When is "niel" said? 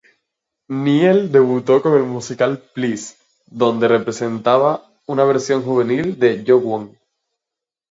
0.83-1.31